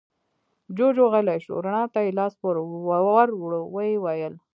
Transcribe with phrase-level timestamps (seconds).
[0.75, 3.29] جوجُو غلی شو، رڼا ته يې لاس ور ووړ،
[3.75, 4.33] ويې ويل: